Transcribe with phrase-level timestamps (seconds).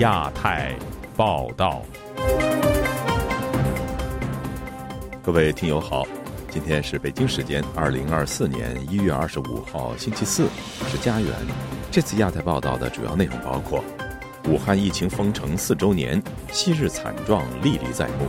[0.00, 0.74] 亚太
[1.14, 1.82] 报道，
[5.22, 6.06] 各位听友好，
[6.48, 10.48] 今天是北京时间二零二四年一月二十五号星期四，
[10.88, 11.30] 是家园。
[11.90, 13.84] 这次亚太报道的主要内容包括：
[14.48, 18.24] 武汉疫情封城四周年，昔日惨状历历在目；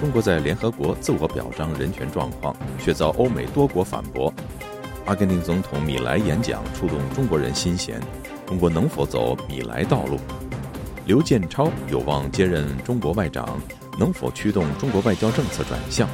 [0.00, 4.32] 中国在联合国自我表彰人权状况，却遭欧美多国反驳；
[5.06, 8.00] 阿根廷总统米莱演讲触动中国人心弦。
[8.46, 10.20] 中国能否走米莱道路？
[11.06, 13.60] 刘建超有望接任中国外长，
[13.98, 16.08] 能否驱动中国外交政策转向？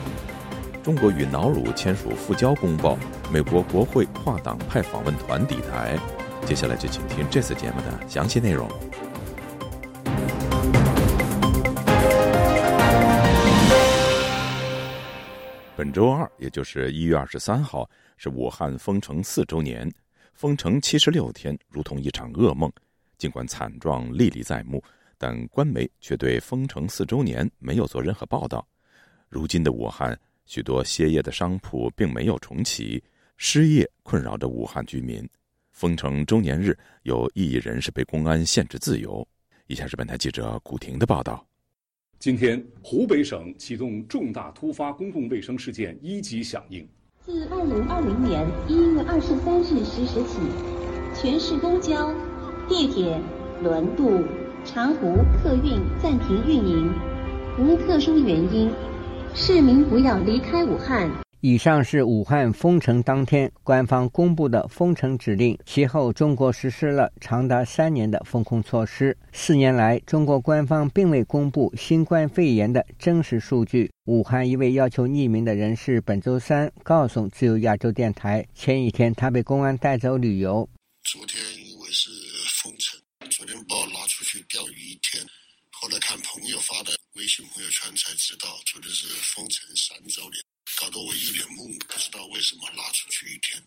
[0.82, 2.98] 中国与瑙鲁签署复交公报，
[3.32, 5.96] 美国国会跨党派访问团抵台。
[6.44, 8.68] 接下来就请听这次节目的详细内容。
[15.76, 19.88] 本周二，也就是一月二十三号，是武汉封城四周年。
[20.34, 22.68] 封城七十六天，如同一场噩梦。
[23.20, 24.82] 尽管惨状历历在目，
[25.18, 28.66] 但官媒却对封城四周年没有做任何报道。
[29.28, 33.04] 如今的武汉，许多歇业的商铺并没有重启，
[33.36, 35.28] 失业困扰着武汉居民。
[35.70, 39.26] 封城周年日，有异议人士被公安限制自由。
[39.66, 41.46] 以下是本台记者古婷的报道。
[42.18, 46.88] 今天，湖北省启动重大突发公共卫生事件一级响应。
[47.22, 50.38] 自二零二零年一月二十三日十时起，
[51.14, 52.12] 全市公交、
[52.70, 53.20] 地铁、
[53.64, 54.24] 轮渡、
[54.64, 56.88] 长途客运暂停运营，
[57.58, 58.70] 无特殊原因，
[59.34, 61.10] 市民不要离开武汉。
[61.40, 65.58] 以上是武汉封城当天官方公布的封城指令。
[65.66, 69.18] 其后，中国实施了长达三年的封控措施。
[69.32, 73.90] 四年来，中国官方并未公布新冠肺炎的真实数据。
[74.04, 80.68] 武汉一位要求匿名的人士本周三告诉自由亚洲电台，前一天他被公安带走旅游。
[81.02, 82.10] 昨天因为是
[82.62, 85.24] 封城，昨天把我拉出去钓鱼一天，
[85.72, 90.40] 后在看朋友发的微信朋友圈才知道，昨天是封城三周年。
[90.80, 93.60] 搞得我一脸懵，不知道为什么拉出去一天。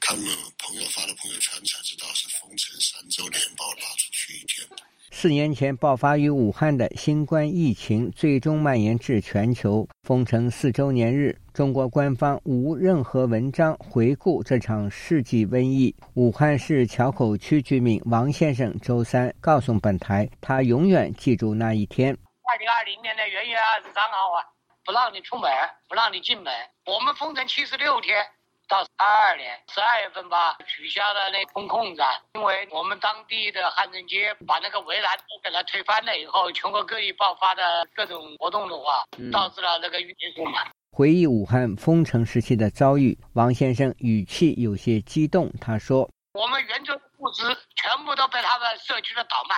[0.00, 4.66] 看了朋友发的朋友圈才知道是封城三周年，把我拉出去一天。
[5.12, 9.86] 四年前爆发于武汉的新冠疫情，最终蔓延至全球。
[10.02, 15.96] 封城四周年日，中国官方无任何文章回顾这场世纪瘟疫。
[16.12, 22.12] 武汉市硚口区居民王先生周三告诉本台，他永远记住那一天。
[22.44, 24.44] 二零二零年的元月二十三号啊。
[24.84, 25.50] 不让你出门，
[25.88, 26.52] 不让你进门。
[26.84, 28.22] 我们封城七十六天，
[28.68, 32.02] 到二二年十二月份吧，取消了那封控制。
[32.34, 40.70] 因为我们当地的汉正街把那个围栏都给它推翻了以后，全国各地爆发的各种活动的话，导致了那个疫情不满。
[40.96, 45.52] 回忆武汉封城时期的遭遇，王先生语气有些激动。
[45.60, 47.42] 他说：“我们援助物资
[47.74, 49.56] 全部都被他们社区的倒卖，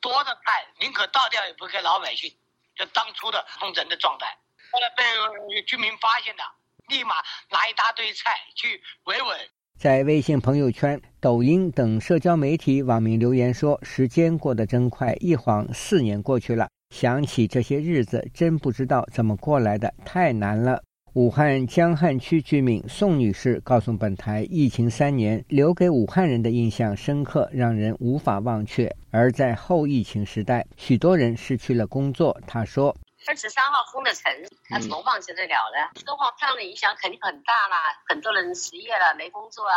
[0.00, 2.32] 多的菜宁可倒掉也不给老百姓。
[2.74, 4.34] 就当初的封城的状态。”
[4.72, 6.42] 后来被居民发现了，
[6.88, 7.16] 立马
[7.50, 9.38] 拿一大堆菜去维稳。
[9.78, 16.70] 在微信朋友圈、抖音等社交媒体，网民留言说：“时间过得真快，一晃四年过去了。
[16.90, 20.82] 想起这些日子，真不知道怎么过来的，太难了。”
[21.14, 28.94] 武汉江汉区居民宋女士告诉本台：“疫情三年，留给武汉人的印象深刻，让人无法忘却。
[29.10, 32.94] 而在后疫情时代，许多人失去了工作。”她说。
[33.26, 34.32] 二十三号封的城，
[34.70, 35.90] 他怎么忘记得了呢？
[36.06, 37.76] 的话，这样的影响肯定很大啦，
[38.06, 39.74] 很多人失业了，没工作啊。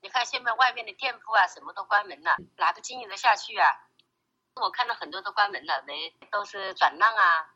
[0.00, 3.66] 你看现在外面的店铺啊，什么都关门了，哪个经营得下去啊？
[4.56, 7.46] 我看到很多都关门了，没都是转让啊。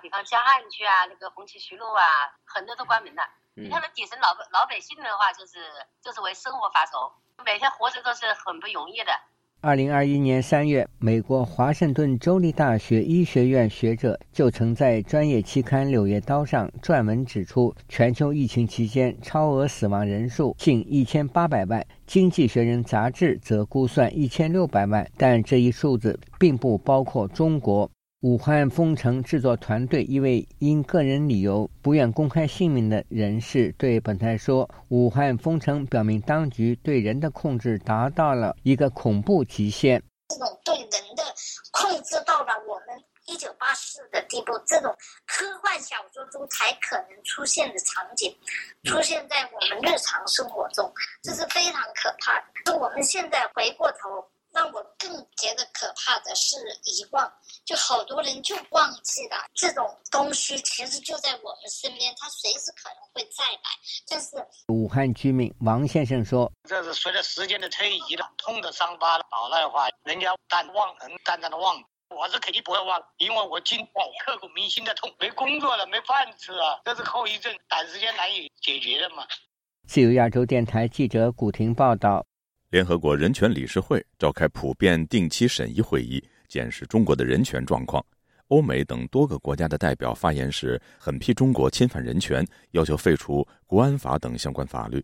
[0.00, 2.04] 比方江汉区啊，那个红旗渠路啊，
[2.44, 3.28] 很多都关门了。
[3.54, 7.12] 你看那底层老老百姓的话，就是就是为生活发愁，
[7.44, 9.20] 每天活着都是很不容易的。
[9.64, 27.90] 二零二一年三月，美国华盛顿州立大学医学院学者就曾在专业期刊《柳叶刀》上撰文指出，全球疫情期间超额死亡人数近一千八百万，《经济学人》杂志则估算一千六百万，但这一数字并不包括中国。
[28.24, 40.02] 武汉封城制作团队一位因个人理由不愿公开姓名的人士对本台说：“武汉封城表明当局对人的控制达到了一个恐怖极限。
[40.30, 41.22] 这种对人的
[41.70, 44.90] 控制到了我们一九八四的地步，这种
[45.26, 48.34] 科幻小说中才可能出现的场景，
[48.84, 50.90] 出现在我们日常生活中，
[51.22, 52.74] 这是非常可怕的。
[52.78, 54.24] 我们现在回过头。”
[54.54, 57.30] 让我更觉得可怕的是遗忘，
[57.64, 63.60] 就好多人就忘记了这种东西，其实就在我们身边，它随时可能会再来。
[64.08, 64.36] 但是
[64.68, 71.82] 武汉居民王先生说：“这是随着时间的推移了，痛的伤疤好了的话，人家淡忘，能淡淡的忘。
[72.10, 79.26] 我是肯定不会忘，因为我经过刻骨铭心的痛，没工作了，没饭吃了，这是后遗症，短时间难以解决的嘛。
[79.88, 82.24] 自由亚洲电台记者古婷报道：
[82.74, 88.04] 联合国人权理事会召开普遍定期审议会议，检视中国的人权状况。
[88.48, 95.00] 欧美等多个国家的代表发言时，狠批中国侵犯人权，要求废除国安法等相关法律。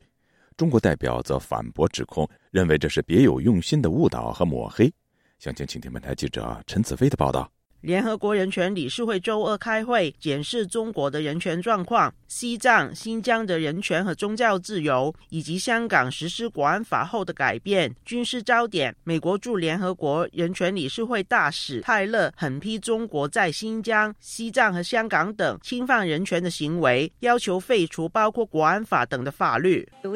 [0.57, 4.93] 中国代表则反驳指控，认为这是别有用心的误导和抹黑。
[5.39, 7.49] 详情，请听本台记者陈子飞的报道。
[7.83, 17.93] 联合国人权理事会周二开会，检视中国的人权状况、西藏、新疆的人权和宗教自由，以及香港实施国安法后的改变。
[18.05, 29.89] 军事焦点：美国驻联合国人权理事会大使泰勒狠批中国在新疆、西藏和香港等侵犯人权的行为，要求废除包括国安法等的法律。
[30.05, 30.11] 我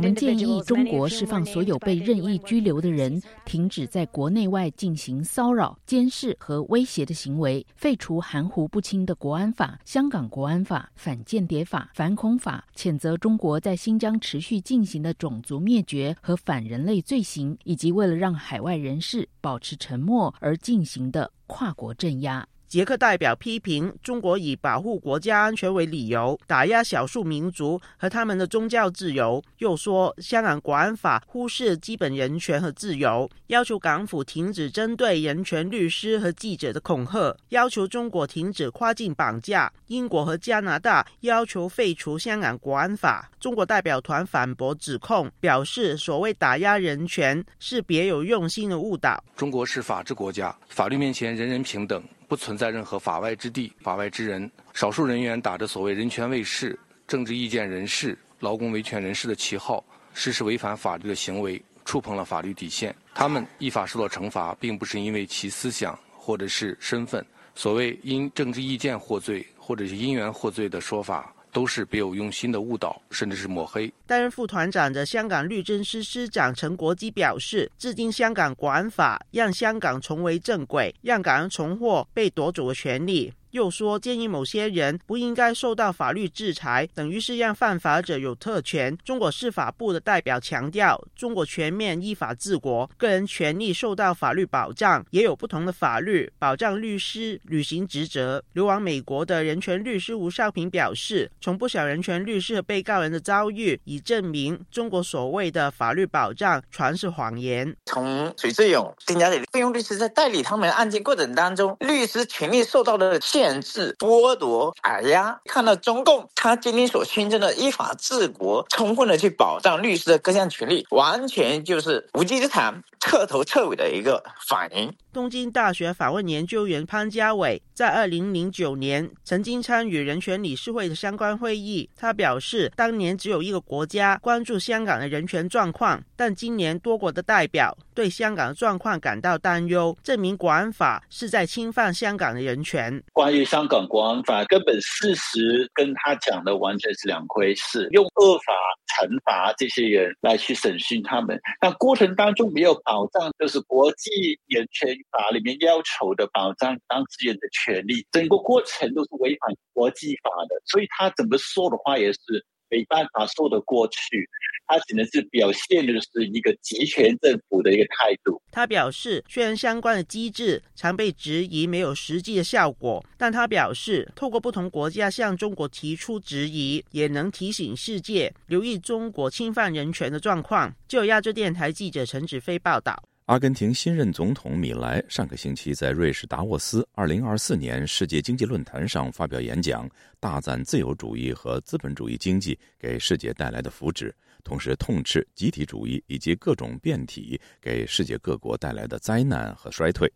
[0.00, 5.24] 们建议中国释放所有被任意拘留的人，停止在国内外进行。
[5.24, 22.46] 骚扰、监视和威胁的行为，废除含糊不清的国安法、香港国安法、反间谍法、反恐法，谴责中国在新疆持续进行的种族灭绝和反人类罪行，以及为了让海外人士保持沉默而进行的跨国镇压。
[22.68, 39.72] 捷克代表批评中国以保护国家安全为理由打压少数民族和他们的宗教自由，又说香港国安法忽视基本人权和自由，要求港府停止针对人权律师和记者的恐吓，要求中国停止跨境绑架。
[39.86, 43.30] 英国和加拿大要求废除香港国安法。
[43.38, 49.22] 中国代表团反驳指控，表示所谓打压人权是别有用心的误导。
[49.36, 52.02] 中国是法治国家，法律面前人人平等。
[52.28, 54.50] 不存在任何法外之地、法外之人。
[54.72, 59.84] 少数人员打着所谓人权卫士、政治意见人士、劳工维权人士的旗号，
[60.14, 62.94] 实施违反法律的行为，触碰了法律底线。
[63.14, 67.24] 他们依法受到惩罚，并不是因为其思想或者是身份。
[67.54, 71.32] 所谓因政治意见获罪，或者是因缘获罪的说法。
[71.56, 73.90] 都是别有用心的误导，甚至是抹黑。
[74.06, 83.32] 担任副团长的香港律政司司长陈国基表示，至今香港国安法让香港重回正轨，让港人重获被夺走的权利。
[83.56, 88.94] 又说，建议某些人不应该受到法律制裁，等于是让犯法者有特权。
[89.02, 98.44] 中国司法部的代表强调，中国全面依法治国，个人权利受到法律保障，也有不同的法律保障律师履行职责。
[98.52, 107.74] 流亡美国的人权律师吴少平表示，从不少人权律师和被告人的遭遇，已证明中国所谓的法律保障全是谎言。
[107.86, 113.45] 从水志勇、丁家里费用律师在代理他们案件过程当中，律师权利受到的限。
[113.46, 124.92] 限制、剥夺、打压，看到中共他今天所宣称的依法治国，充分的去保障律师的各项权利，完全就是无稽之谈、彻头彻尾的一个反应。
[125.16, 143.02] 东京大学访问研究员潘家伟在二零零九年曾经参与人权理事会的相关会议，他表示，当年只有一个国家关注香港的人权状况，但今年多国的代表对香港的状况感到担忧，证明国安法是在侵犯香港的人权。
[143.14, 147.88] 关于香港国安法，根本事实跟他讲的完全是两回事。
[147.92, 148.52] 用恶法
[149.00, 160.60] 惩罚这些人来去审讯他们，但过程当中没有保障，就是国际人权法里面要求的保障当事人的权利，整个过程都是违反国际法的。
[160.66, 162.20] 所以他怎么说的话也是
[162.68, 164.28] 没办法说得过去。
[164.68, 168.42] 他只能是表现的是一个集权政府的一个态度。
[168.50, 180.74] 他表示，虽然相关的机制常被质疑没有实际的效果，但他表示，透过不同国家向中国提出质疑，也能提醒世界留意中国侵犯人权的状况。
[180.88, 183.00] 就亚洲电台记者陈子飞报道。
[183.26, 189.90] 阿根廷新任总统米莱上个星期在瑞士达沃斯2024年世界经济论坛上发表演讲，
[190.20, 194.12] 大赞自由主义和资本主义经济给世界带来的福祉。
[194.44, 200.08] 同时痛斥集体主义以及各种变体给世界各国带来的灾难和衰退。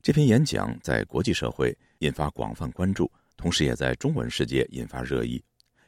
[0.00, 5.38] 这篇演讲在国际社会引发广泛关注，同时也在中文世界引发热议。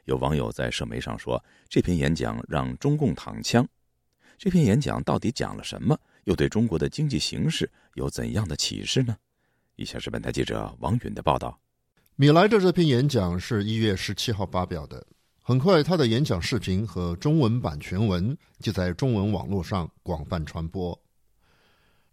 [0.05, 3.67] 有网友在社媒上说，这篇演讲让中共躺枪。
[4.37, 5.99] 这篇演讲到底讲了什么？
[6.25, 9.15] 又对中国的经济形势有怎样的启示呢？
[9.75, 11.59] 以下是本台记者王允的报道。
[12.15, 15.05] 米莱的这篇演讲是一月十七号发表的。
[15.41, 20.97] 很快，他的演讲视频和中文版全文就在中文网络上广泛传播。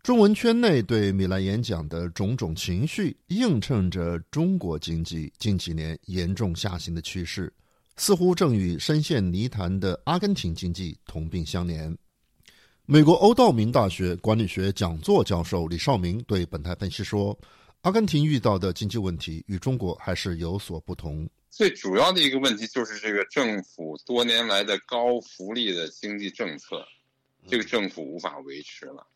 [0.03, 7.53] 中文圈内对米兰演讲的种种情绪，映衬着中国经济近几年严重下行的趋势，
[7.97, 11.95] 似乎正与深陷泥潭的阿根廷经济同病相怜。
[12.91, 17.39] 美国欧道明大学管理学讲座教授李少明对本台分析说
[17.85, 21.29] ：“阿根廷遇到的经济问题与中国还是有所不同。
[21.51, 26.83] 最主要的一个问题就是这个政府多年来的高福利的经济政策，
[27.47, 29.07] 这个政府无法维持了。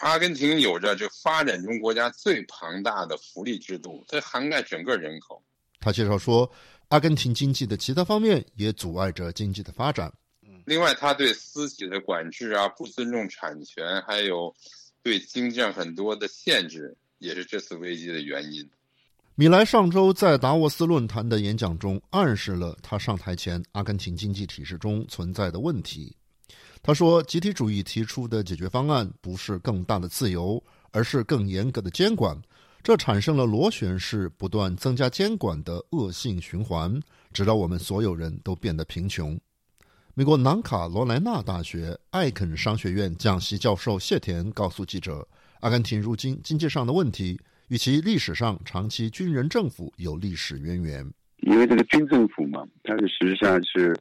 [0.00, 5.40] 阿根廷有着这发展中国家最庞大的福利制度，它涵盖整个人口。”
[5.78, 6.50] 他介绍说，
[6.88, 10.12] 阿根廷经济的其他方面也阻碍着经济的发展。
[10.64, 14.54] 另外，他对私企的管制啊，不尊重产权，还有
[15.02, 18.68] 对经济上很多的限制，也是这次危机的原因。
[19.34, 26.14] 米莱上周在达沃斯论坛的演讲中，暗示了他上台前阿根廷经济体制中存在的问题。
[26.82, 32.40] 他说，集体主义提出的解决方案不是更大的自由，而是更严格的监管，
[32.82, 37.00] 这产生了螺旋式不断增加监管的恶性循环，
[37.32, 39.38] 直到我们所有人都变得贫穷。
[40.14, 45.26] 美国南卡罗来纳大学艾肯商学院讲席教授谢田告诉记者
[45.60, 51.10] ：“阿根廷如今经济上的问题与其历史上长期军人政府有历史渊源。
[51.38, 53.96] 因为这个军政府嘛，它是实际上是，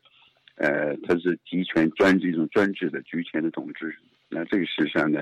[0.55, 3.97] 呃，它是集权专制一种专制的集权的统治。
[4.27, 5.21] 那这个事实上呢，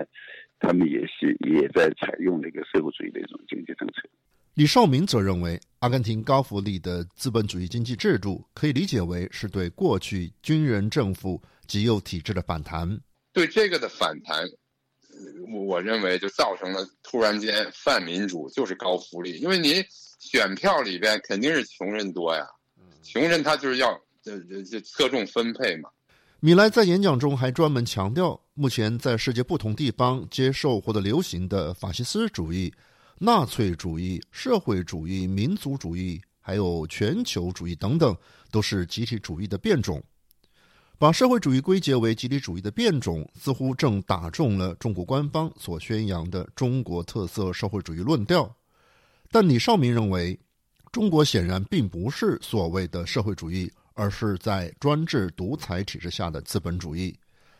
[0.60, 4.10] 他们也是也在采用那个社会主义的一种经济政策。”
[4.59, 12.99] 李少明则认为，阿根廷高福利的资本主义经济制度可以理解为是对过去军人政府极右体制的反弹。
[13.31, 14.43] 对这个的反弹，
[15.65, 19.81] 我认为就造成了突然间泛民主就是高福利，因为您
[20.19, 22.45] 选票里边肯定是穷人多呀，
[23.01, 25.89] 穷人他就是要这这侧重分配嘛。
[26.41, 32.73] 米莱在演讲中还专门强调，目前在世界不同地方接受或者流行的法西斯主义。
[33.21, 38.15] 纳粹主义、社会主义、民族主义，还有全球主义等等，
[38.49, 40.01] 都是集体主义的变种。
[40.97, 48.55] 把社会主义归结为集体主义的变种，似乎正打中了中国官方所宣扬的中国特色社会主义论调。
[49.29, 50.39] 但李少明认为，
[50.89, 57.13] 中国显然并不是所谓的社会主义，而是在专制独裁体制下的资本主义。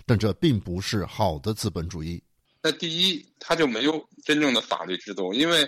[0.06, 2.24] 但这并不是好的资本主义。
[2.62, 5.68] 那第一，他就没有真正的法律制度，因为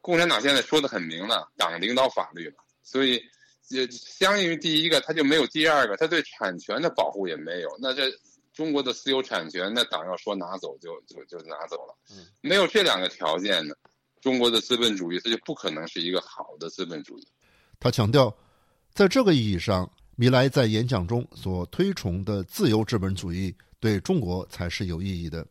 [0.00, 3.20] 共产党现在说的很明了，党领导法律了，所以
[3.68, 7.68] 也相应于第一个，他就没有第二个，他对产权的保护也没有。
[7.80, 8.08] 那这
[8.54, 11.94] 中国的私有产权，那党要说拿走就就就拿走了，
[12.40, 13.74] 没有这两个条件呢，
[14.20, 17.26] 中国的资本主义它就不可能是一个好的资本主义。
[17.80, 18.32] 他强调，
[18.94, 25.44] 在这个意义上，米莱在演讲中所推崇的自由资本主义对中国才是有意义的。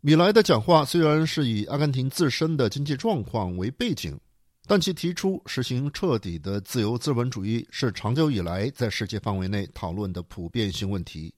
[0.00, 4.16] 米莱的讲话虽然是以阿根廷自身的经济状况为背景，
[4.64, 11.34] 但其提出实行彻底的自由资本主义是长久以来在世界范围内讨论的普遍性问题。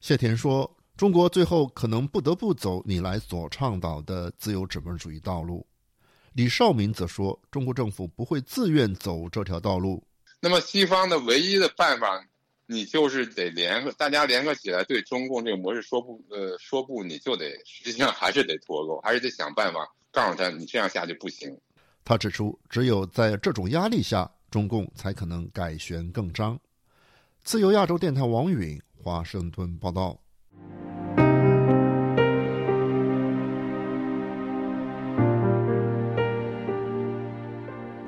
[0.00, 5.66] 谢田说：“中国最后可能不得不走米莱所倡导的自由资本主义道路。”
[6.32, 10.02] 李少民则说：“中国政府不会自愿走这条道路。”
[10.40, 12.26] 那么，西方的唯一的办法。
[12.72, 21.56] 你就是得联合大家联合起来对中共这个模式说不，呃，说不，你就得实际上还是得脱钩，还是得想办法告诉他，你这样下去不行。
[22.04, 26.58] 他指出，只有在这种压力下，中共才可能改弦更张。
[27.44, 30.18] 自由亚洲电台王允华盛顿报道。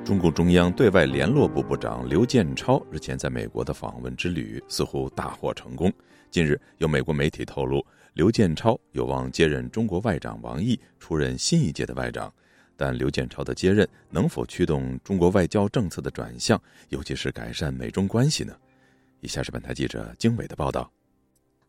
[0.05, 5.91] 中共中央对外联络部部长刘建超日前在美国的访问之旅似乎大获成功。
[6.29, 7.83] 近日，有美国媒体透露，
[8.13, 12.31] 刘建超有望接任中国外长王毅出任新一届的外长。
[12.77, 18.55] 但刘建超的接任能否驱动中国外交政策的转向，尤其是改善美中关系呢？
[19.21, 20.91] 以下是本台记者经纬的报道。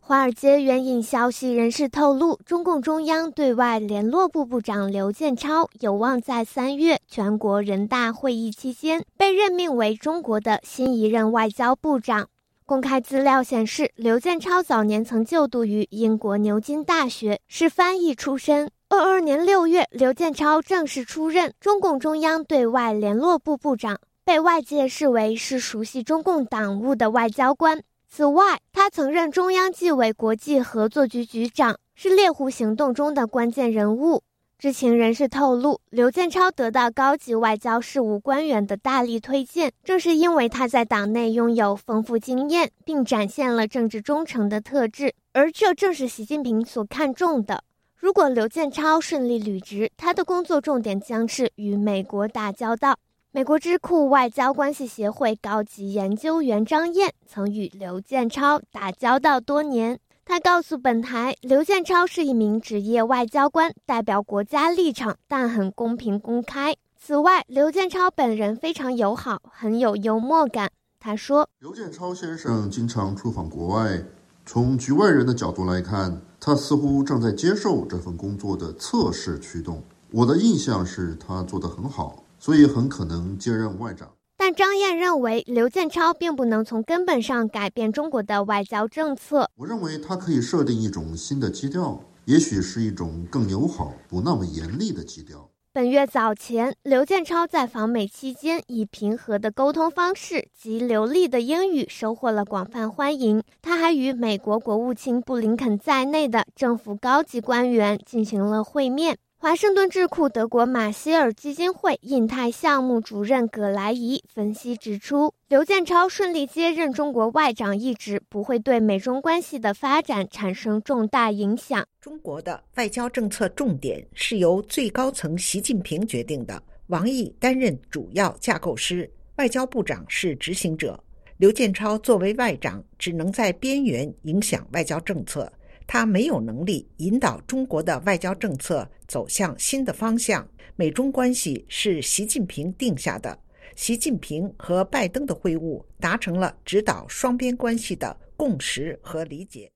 [0.08, 12.28] 华尔街援引消息人士透露，中共中央对外联络部部长刘建超有望在三月全国人大会议期间被任命为中国的新一任外交部长。
[12.64, 18.70] 公开资料显示，刘建超早年曾就读于英国牛津大学，是翻译出身。
[18.88, 27.82] 二二年六月，刘建超正式出任中共中央对外联络部部长，被外界视为是熟悉中共党务的外交官。
[28.16, 34.22] 此外，他曾任中央纪委国际合作局局长，是猎狐行动中的关键人物。
[34.58, 47.62] 知情人士透露，刘建超得到高级外交事务官员的大力推荐，正是因为他在党内拥有丰富经验，并展现了政治忠诚的特质，而这正是习近平所看重的。
[47.94, 52.96] 如果刘建超顺利履职，他的工作重点将是与美国打交道。
[53.36, 66.74] 美国智库外交关系协会高级研究员张燕曾与刘建超打交道多年，他告诉本台，刘建超是一名职业外交官，代表国家立场，但很公平公开。
[66.98, 70.70] 此外，刘建超本人非常友好，很有幽默感。
[70.98, 74.02] 他说：“刘建超先生经常出访国外，
[74.46, 79.82] 从局外人的角度来看，他似乎正在接受这份工作的测试驱动。
[80.10, 89.50] 我的印象是他做得很好，所以很可能接任外长。”但张燕认为，刘建超并不能从根本上改变中国的外交政策。
[89.56, 95.50] 我认为他可以设定一种新的基调，也许是一种更友好、不那么严厉的基调。
[95.72, 103.42] 本月早前，刘建超在访美期间以平和的沟通方式及流利的英语收获了广泛欢迎。
[103.60, 109.18] 他还与美国国务卿布林肯在内的政府高级官员进行了会面。
[109.38, 121.86] 华盛顿智库德国马歇尔基金会印太项目主任葛莱仪分析指出，刘建超顺利接任中国外长一职，不会对美中关系的发展产生重大影响。
[122.00, 130.98] 中国的外交政策重点是由最高层习近平决定的，王毅担任主要架构师，外交部长是执行者。
[131.36, 135.52] 刘建超作为外长，只能在边缘影响外交政策。
[135.86, 140.46] 他没有能力引导中国的外交政策走向新的方向。
[140.74, 143.38] 美中关系是习近平定下的，
[143.76, 149.70] 习近平和拜登的会晤达成了指导双边关系的共识和理解。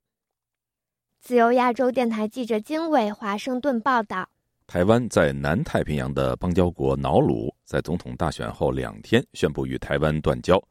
[1.22, 4.28] 自由亚洲电台记者经纬华盛顿报道：
[4.66, 10.62] 台湾在南太平洋的邦交国瑙鲁，在总统大选后两天宣布与台湾断交。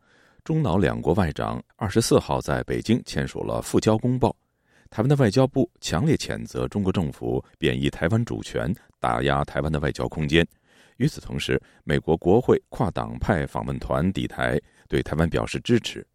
[0.44, 4.36] 中瑙两国外长二十四号在北京签署了复交公报。
[4.90, 10.46] 台湾的外交部强烈谴责中国政府贬义台湾主权，打压台湾的外交空间。
[10.98, 16.06] 与此同时，美国国会跨党派访问团抵台，对台湾表示支持。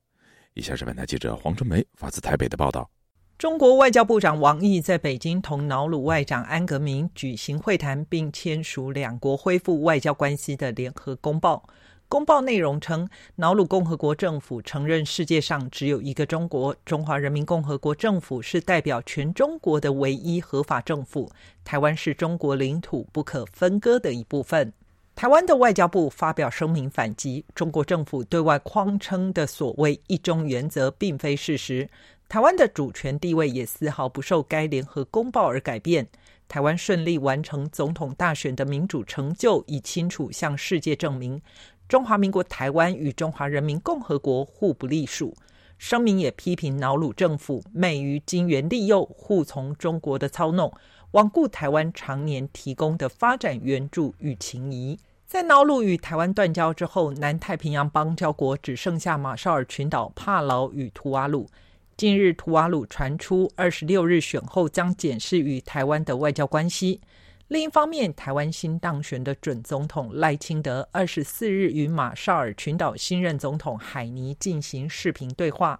[0.54, 2.90] 以下是本台记者黄春梅发自台北的报道：
[3.38, 11.68] 中国外交部长王毅在北京同瑙鲁外长安格明举行会谈，并签署两国恢复外交关系的联合公报。
[12.08, 21.30] 公报内容称，瑙鲁共和国政府承认世界上只有一个中国，中华人民共和国政府是代表全中国的唯一合法政府，
[21.64, 24.72] 台湾是中国领土不可分割的一部分。
[25.16, 31.88] 台湾的外交部发表声明反击，中国政府对外框称的所谓“一中”原则并非事实，
[32.28, 36.06] 台湾的主权地位也丝毫不受该联合公报而改变。
[36.46, 41.40] 台湾顺利完成总统大选的民主成就已清楚向世界证明。
[41.88, 45.34] 中华民国台湾与中华人民共和国互不隶属。
[45.76, 50.72] 声明也批评瑙鲁政府昧于金元利诱，护从中国的操弄，
[51.12, 54.98] 罔顾台湾常年提供的发展援助与情谊。
[55.26, 61.48] 在瑙鲁与台湾断交之后，南太平洋邦交国只剩下马绍尔群岛、帕劳与图瓦鲁。
[61.96, 67.00] 近日，图瓦鲁传出二十六日选后将检视与台湾的外交关系。
[67.48, 75.78] 另一方面，台湾新当选的准总统赖清德二十四日与马绍尔群岛新任总统海尼进行视频对话。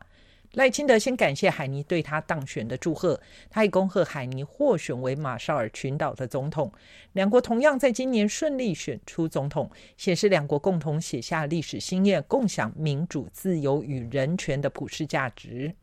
[0.53, 6.70] 赖清德先感谢海尼对他当选的祝贺，他也恭贺海尼获选为马绍尔群岛的总统。
[7.14, 15.74] 两国同样在今年顺利选出总统，显示两国共同写下历史新页，共享民主、自由与人权的普世价值。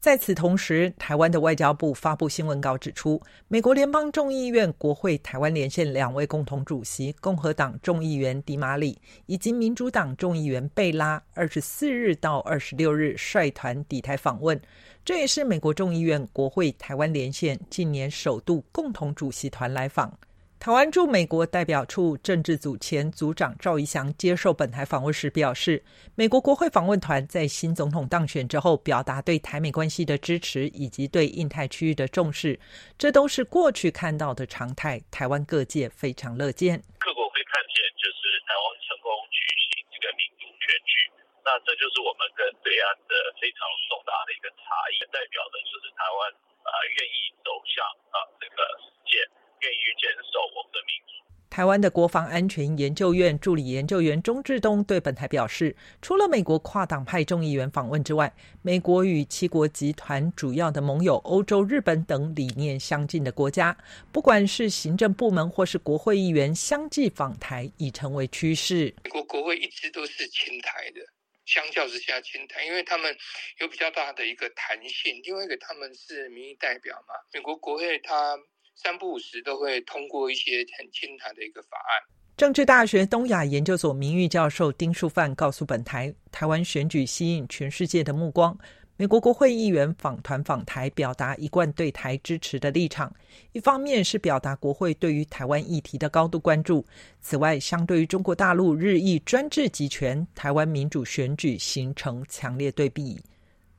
[0.00, 14.58] 在此同时，台湾的外交部发布新闻稿指出，美国联邦众议院国会台湾连线两位共同主席，共和党众议员迪马里以及民主党众议员贝拉，二十四日到二十六日率团抵台访问，
[15.04, 20.16] 这也是美国众议院国会台湾连线近年首度共同主席团来访。
[20.60, 25.84] 台湾驻美国代表处政治组前组长赵一翔接受本台访问时表示，
[26.16, 32.58] 美国国会访问团在新总统当选之后，表达对台美关系的支持以及对印太区域的重视，
[32.98, 35.00] 这都是过去看到的常态。
[35.12, 36.82] 台湾各界非常乐见。
[36.98, 41.06] 各国会看见，就是台湾成功举行这个民主选举，
[41.46, 46.18] 那这就是我们跟对岸的非常重大的一个差异，代表的就是台湾
[46.66, 47.78] 啊愿意走向
[48.10, 49.22] 啊这个世界。
[49.60, 51.18] 愿意坚守我们的民主。
[51.50, 63.76] 台湾的国防安全研究院助理研究员钟志东对本台表示，除了美国跨党派众议员访问之外，美国与七国集团主要的盟友欧洲、日本等理念相近的国家，
[64.12, 68.94] 不管是行政部门或是国会议员相继访台，已成为趋势。
[69.02, 71.00] 美国国会一直都是亲台的，
[71.44, 73.16] 相较之下亲台，因为他们
[73.58, 77.14] 有比较大的一个弹性，另外一个他们是民意代表嘛。
[77.32, 78.38] 美国国会它。
[78.80, 82.14] 三不五时都会通过一些很亲台的一个法案。
[82.36, 88.56] 政治大学东亚研究所名誉教授丁树范告诉本台，台湾选举吸引全世界的目光，
[88.96, 93.12] 美国国会议员访团访台，表达一贯对台支持的立场。
[93.50, 96.86] 一方面是表达国会对于台湾议题的高度关注。
[97.20, 103.20] 此外，相对于中国大陆日益专制集权，台湾民主选举形成强烈对比。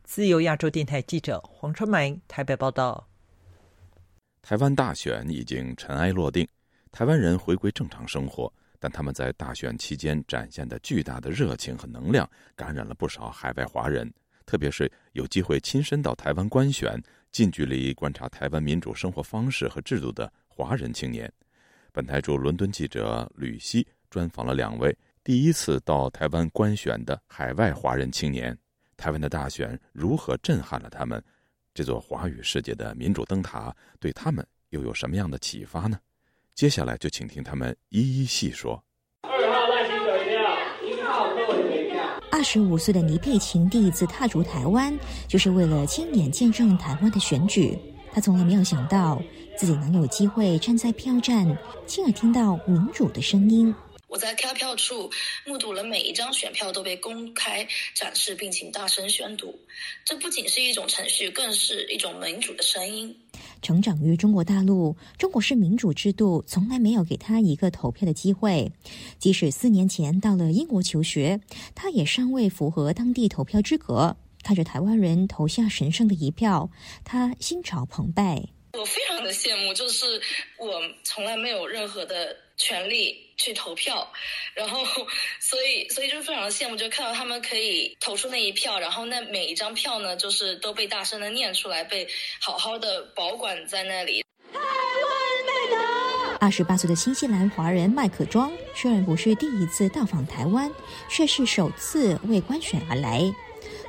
[0.03, 3.08] 自由亚洲电台记者黄春梅台北报道。
[4.41, 6.47] 台湾大选已经尘埃落定，
[6.91, 14.11] 台湾人回归正常生活，但他们在大选期间展现的巨大的热情和能量，感染了不少海外华人。
[14.45, 16.99] 特别是有机会亲身到台湾观选、
[17.31, 21.31] 近距离观察台湾民主生活方式和制度的华人青年，
[21.91, 28.57] 本台驻伦敦记者吕希专访了两位第一次到台湾观选的海外华人青年。
[28.97, 31.23] 台湾的大选如何震撼了他们？
[31.79, 35.97] 这座华语世界的民主灯塔对他们又有什么样的启发呢？
[36.53, 38.83] 接下来就请听他们一一细说。
[42.29, 44.93] 二十五岁的倪佩琴第一次踏足台湾，
[45.25, 47.79] 就是为了亲眼见证台湾的选举。
[48.11, 49.23] 她从来没有想到
[49.57, 51.47] 自己能有机会站在票站，
[51.85, 53.73] 亲耳听到民主的声音。
[54.09, 55.09] 我在开票处
[55.45, 59.57] 目睹了每一张选票都被公开展示，并请大声宣读。
[60.03, 63.15] 这不仅是一种程序，更是一种民主的声音。
[63.61, 68.71] 成长于中国大陆，中国式民主制度从来没有给他一个投票的机会。
[69.19, 71.39] 即使四年前到了英国求学，
[71.75, 74.17] 他也尚未符合当地投票资格。
[74.41, 76.71] 看着台湾人投下神圣的一票，
[77.03, 78.43] 他心潮澎湃。
[78.73, 80.21] 我非常的羡慕，就是
[80.57, 84.07] 我从来没有任何的权利去投票，
[84.53, 84.85] 然后
[85.39, 92.07] 所以所以就非常的羡慕，就看到他们可以投出那一票，然后那每一张票呢，就是都被大声的念出来，被
[92.39, 94.23] 好好的保管在那里。
[94.53, 94.65] 台湾
[95.45, 96.37] 美德。
[96.39, 100.71] 二十八岁的新西兰华人麦克庄，虽然不是第一次到访台湾，
[101.09, 103.21] 却是首次为观选而来。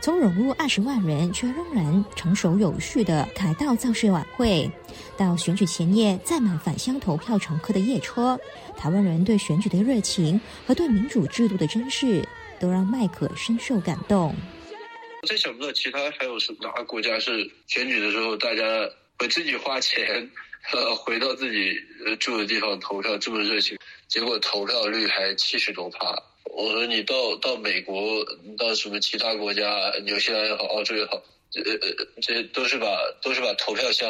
[0.03, 4.71] 从融入二十万人却仍然成熟有序的凯道造势晚会，
[5.15, 8.41] 到选举前夜载满返乡投票乘客的夜车，
[8.79, 12.27] 台湾人对选举的热情和对民主制度的珍视，
[12.59, 14.35] 都让麦克深受感动。
[15.21, 18.65] 我真想不到其他还有什么哪个国家是选举的时候大家
[19.19, 20.03] 会自己花钱，
[20.73, 21.79] 呃，回到自己
[22.19, 23.77] 住的地方投票这么热情，
[24.09, 26.17] 结果投票率还七十多趴。
[26.57, 28.25] 我说你到到美国，
[28.59, 29.63] 到什么其他国家，
[30.05, 31.79] 纽西兰也好，澳洲也好，这呃
[32.21, 32.87] 这都是把
[33.23, 34.09] 都是把投票箱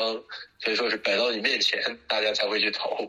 [0.63, 3.07] 可以说是摆到你面前，大家才会去投。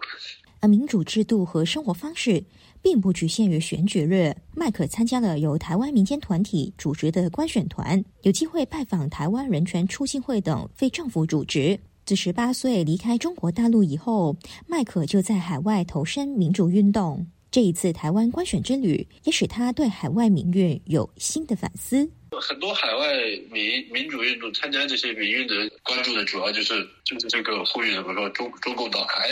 [0.59, 2.43] 而民主制度和生活方式
[2.83, 4.35] 并不局限于选举日。
[4.53, 11.79] 麦克参加了由台湾民间团体组织的观选团，有机会拜访台湾人权促进会等非政府组织。
[12.05, 14.35] 自十八岁离开中国大陆以后，
[14.67, 17.25] 麦克就在海外投身民主运动。
[17.51, 22.09] 这一次台湾观选之旅，也使他对海外民运有新的反思。
[22.31, 23.13] 很多海外
[23.51, 29.29] 民民主运动参加这些民运的关注的主要就是就是这个呼吁怎么说中中共倒台，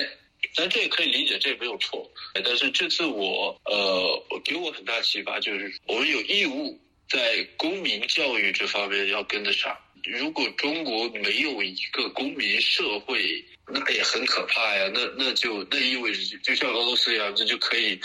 [0.54, 2.06] 但这也可以理解，这也没有错。
[2.44, 6.78] 但是这次我呃给我很大启发，就是我们有义务
[7.10, 9.74] 在公民教育这方面要跟得上。
[10.04, 14.92] 如果中国没有一个公民社会，那也很可怕呀。
[14.94, 18.00] 那那就那意味着，就像俄罗斯一样，这就可以，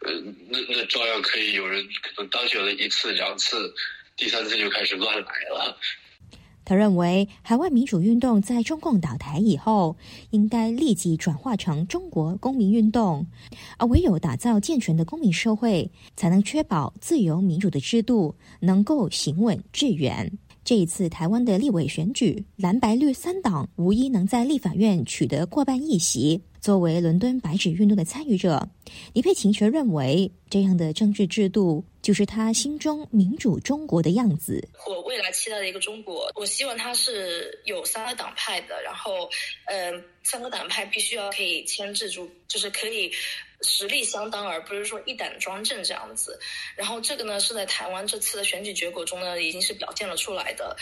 [0.00, 0.12] 呃，
[0.48, 3.72] 那那照样可以有人可能当选了一次、两次，
[4.16, 5.76] 第三次就开始乱来了。
[6.64, 9.96] 他认为，海外民主运动在中共倒台以后，
[10.30, 13.26] 应该立即转化成中国公民运动，
[13.78, 20.30] 而唯有打造健全的公民社会，才能确保自由民主的制度能够行稳致远。
[20.68, 26.42] 这一次台湾的立委选举，蓝白绿三党无一能在立法院取得过半议席。
[26.60, 28.68] 作为伦敦白纸运动的参与者，
[29.12, 34.68] 李佩琴却认为，这样的政治制度就是他心中民主中国的样子。
[34.86, 39.28] 我未来期待的一个中国，我希望它是有三个党派的，然后，
[39.66, 43.10] 嗯，三个党派必须要可以牵制住，就是可以。
[43.62, 46.38] 实力相当，而不是说一党专政这样子。
[46.76, 50.76] 然后这个呢，是在台湾这次的选举结果中呢，已经是表现了出来的。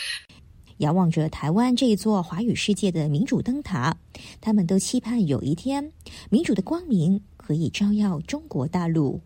[0.77, 3.97] 遥望着台湾这一座华语世界的民主灯塔，
[4.39, 5.91] 他们都期盼有一天，
[6.29, 9.19] 民主的光明可以照耀中国大陆。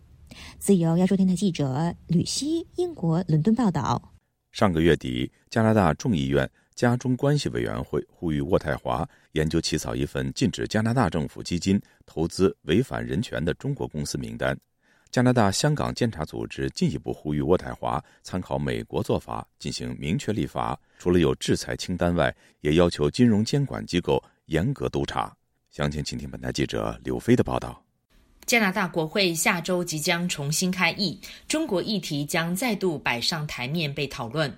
[0.58, 4.12] 自由亚洲电台记者吕希，英国伦敦报道。
[4.50, 6.50] 上个月底，加拿大众议院。
[6.74, 14.58] 加中关系委员会呼吁渥太华研究起草一份禁止加拿大政府基金投资违反人权的中国公司名单。
[15.12, 25.30] 加拿大香港监察组织进一步呼吁渥太华参考美国做法进行明确立法，除了有制裁清单外，也要求金融监管机构严格督查。
[25.68, 27.81] 详情，请听本台记者刘飞的报道。
[28.44, 34.54] 加拿大国会下周即将重新开议，中国议题将再度摆上台面被讨论。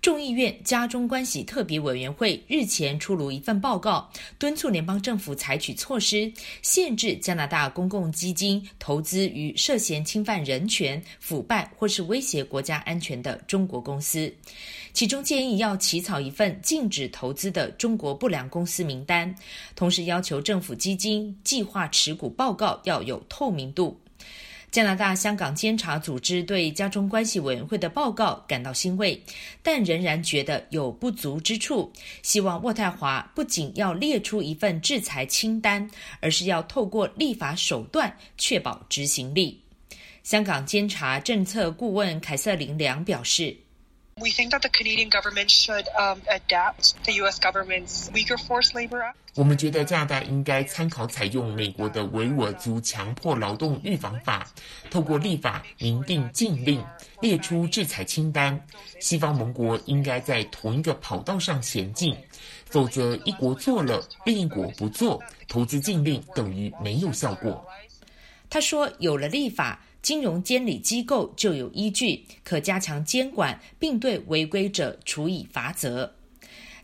[0.00, 6.30] 众议院加中关系特别委员会日前出炉一份报告，敦促联邦政府采取措施，
[6.62, 14.32] 限制加拿大公共基金投资于涉嫌侵犯人权、腐败或是威胁国家安全的中国公司。
[14.98, 19.32] 其中建议要起草一份禁止投资的中国不良公司名单，
[19.76, 23.96] 同时要求政府基金计划持股报告要有透明度。
[24.72, 29.22] 加拿大香港监察组织对加中关系委员会的报告感到欣慰，
[29.62, 31.92] 但仍然觉得有不足之处，
[32.24, 39.62] 希望渥太华不仅要列出一份制裁清单，而是要透过立法手段确保执行力。
[40.24, 43.56] 香港监察政策顾问凯瑟琳良表示。
[44.20, 47.38] We think that the Canadian government should um, adapt the U.S.
[47.38, 49.14] government's weaker force labor act.
[49.34, 54.44] 我们觉得加拿大应该参考采用美国的维吾尔族强迫劳动预防法，
[54.90, 56.84] 透过立法明定禁令，
[57.20, 58.60] 列出制裁清单。
[58.98, 62.16] 西方盟国应该在同一个跑道上前进，
[62.66, 67.64] 否则一国做了，另一国不做，投资禁令等于没有效果。
[68.50, 76.14] 他说：“有了立法。”金融监理机构就有依据，可加强监管，并对违规者处以罚则。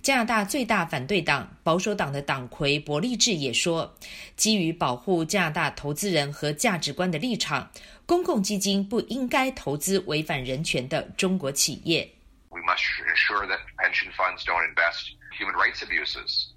[0.02, 3.94] 加拿大最大反对党保守党的党魁伯利治也说，
[4.36, 7.70] 基于保护加拿大投资人和价值观的立场，
[8.04, 12.06] 公共基金不应该投资违反人权的中国企业。
[12.50, 16.48] We must ensure that pension funds don't invest human rights abuses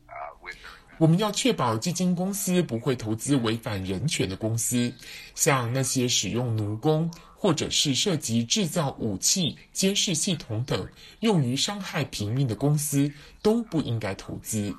[0.43, 0.57] with.
[0.97, 4.91] 我们要确保基金公司不会投资违反人权的公司，
[5.35, 10.87] 像那些使用奴工或者是涉及制造武器、监视系统等
[11.19, 13.11] 用于伤害平民的公司，
[13.43, 14.75] 都不应该投资。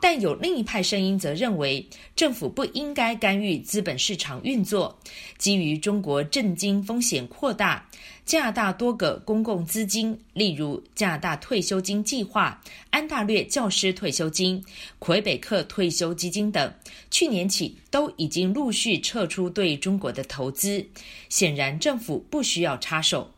[0.00, 1.86] 但有另一派声音则认为，
[2.16, 4.98] 政府不应该干预资本市场运作。
[5.36, 7.86] 基于中国震惊风险扩大，
[8.24, 12.58] 加拿大多个公共资金，例如加拿大退休金计划、
[12.88, 14.64] 安大略教师退休金、
[14.98, 16.72] 魁北克退休基金等，
[17.10, 20.84] 去年起都已经陆续撤出对中国的投资。
[21.28, 23.30] 显然，政府不需要插手。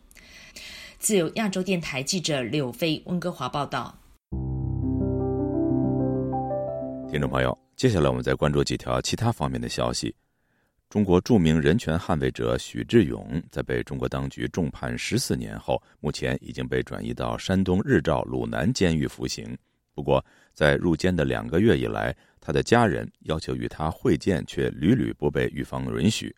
[1.01, 3.99] 自由亚洲电台记者柳飞温哥华报道。
[7.13, 10.15] 听众朋友，接下来我们再关注几条其他方面的消息。
[10.89, 19.55] 中国著名人权捍卫者许志勇在被中国当局重判十四年后，目前已经被转移到山东日照鲁南监狱服刑。
[19.93, 26.35] 不过，在入监的两个月以来，他的家人要求与他会见，却屡屡不被狱方允许。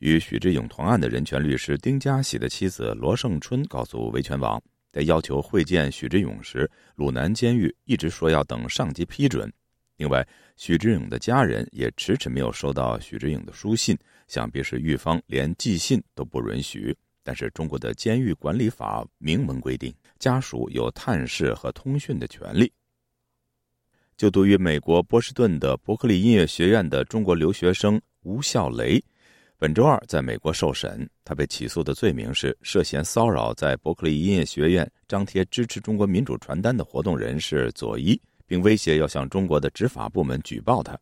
[0.00, 9.50] 与许志勇同案的人权律师丁家喜的妻子罗胜春告诉维权网，在要求会见许志勇时，鲁南监狱一直说要等上级批准。
[9.98, 16.96] 另外，许志勇的家人也迟迟没有收到许志勇的书信，想必是狱方连寄信都不允许。
[17.24, 22.72] 但是，中国的监狱管理法明文规定，家属有探视和通讯的权利。
[24.16, 29.02] 就读于美国波士顿的伯克利音乐学院的中国留学生吴笑雷，
[29.58, 31.10] 本周二在美国受审。
[31.24, 38.18] 他被起诉的罪名是涉嫌骚扰在伯克利音乐学院张贴支持中国民主传单的活动人士佐伊。
[38.48, 40.98] 并威胁要向中国的执法部门举报他。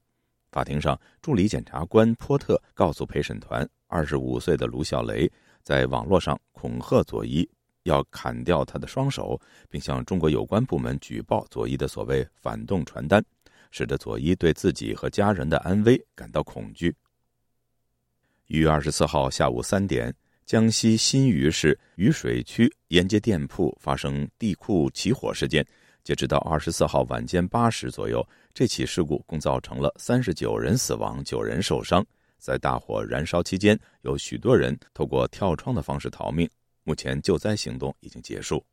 [0.50, 5.30] 法庭上，助理检察官波特告诉陪审团，二十五岁的卢小雷
[5.62, 7.48] 在网络上恐吓佐伊，
[7.84, 13.24] 要砍掉他的双手，并向中国有关部门举报佐伊的所谓反动传单，
[13.70, 16.94] 使得佐伊对自己和家人的安危感到恐惧。
[18.46, 20.14] 一月二十四号下午三点，
[20.46, 25.66] 江西新余市渝水区沿街店铺发生地库起火事件。
[26.06, 32.06] 截止到二十四号晚间八时左右，这起事故共造成了三十九人死亡、九人受伤。
[32.38, 36.48] 在大火燃烧期间，有许多人透过跳窗的方式逃命。
[36.84, 38.64] 目前救灾行动已经结束。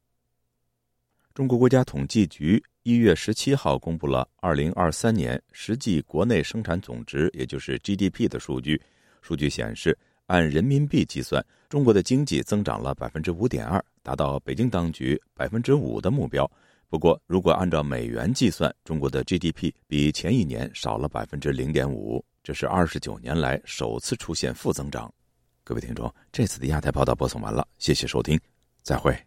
[1.34, 8.80] 中国国家统计局一月十七号公布了二零二三年实际国内生产总值，也就是 GDP 的数据。
[9.24, 16.48] 数据显示，按人民币计算，中国的经济增长了百分之五点二，达到北京当局百分之五的目标。
[16.90, 25.12] 不过，如果按照美元计算，中国的 GDP 比前一年少了百分之零点五，这是二十九年来首次出现负增长。
[25.64, 28.40] 各位听众，这次的亚太报道播送完了，谢谢收听，
[28.84, 29.18] 再会。